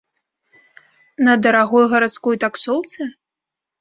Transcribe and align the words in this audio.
На 1.27 1.33
дарагой 1.47 1.85
гарадской 1.91 2.35
таксоўцы? 2.45 3.01